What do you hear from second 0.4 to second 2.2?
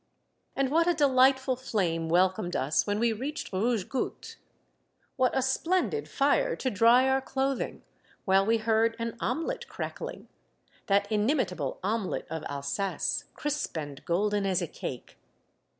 And what a delightful flame